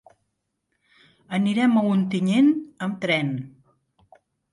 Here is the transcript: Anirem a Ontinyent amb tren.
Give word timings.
Anirem 1.37 1.75
a 1.81 1.83
Ontinyent 1.89 2.49
amb 2.87 2.97
tren. 3.05 3.29